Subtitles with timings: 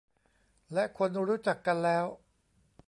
[0.73, 2.05] และคนรู้จักกันแล้ว